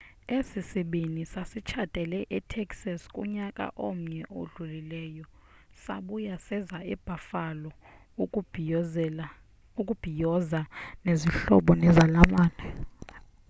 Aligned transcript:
esi 0.37 0.59
sibini 0.69 1.21
sasitshatele 1.33 2.19
e 2.37 2.39
texas 2.53 3.01
kunyaka 3.15 3.65
omnye 3.89 4.21
odlulileyo 4.39 5.25
sabuya 5.83 6.35
seza 6.47 6.79
e 6.93 6.95
buffalo 7.05 7.69
ukuzobhiyoza 8.23 10.61
nezihlobo 11.05 11.71
nezalamane 11.81 12.65